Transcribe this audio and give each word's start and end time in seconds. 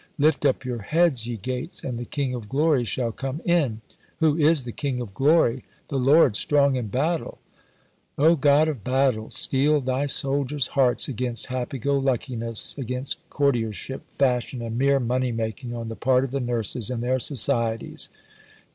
"Lift 0.17 0.47
up 0.47 0.65
your 0.65 0.79
heads, 0.79 1.27
ye 1.27 1.37
gates, 1.37 1.83
and 1.83 1.99
the 1.99 2.05
King 2.05 2.33
of 2.33 2.49
Glory 2.49 2.83
shall 2.83 3.11
come 3.11 3.39
in. 3.45 3.81
Who 4.19 4.35
is 4.35 4.63
the 4.63 4.71
King 4.71 4.99
of 4.99 5.13
Glory? 5.13 5.63
The 5.89 5.99
Lord 5.99 6.35
strong 6.35 6.75
in 6.75 6.87
battle." 6.87 7.37
O 8.17 8.35
God 8.35 8.67
of 8.67 8.83
Battles, 8.83 9.35
steel 9.35 9.79
thy 9.79 10.07
soldiers' 10.07 10.69
hearts 10.69 11.07
against 11.07 11.45
happy 11.53 11.77
go 11.77 11.99
luckiness, 11.99 12.75
against 12.79 13.19
courtiership, 13.29 14.01
fashion, 14.09 14.63
and 14.63 14.75
mere 14.75 14.99
money 14.99 15.31
making 15.31 15.75
on 15.75 15.87
the 15.87 15.95
part 15.95 16.23
of 16.23 16.31
the 16.31 16.39
Nurses 16.39 16.89
and 16.89 17.03
their 17.03 17.19
Societies! 17.19 18.09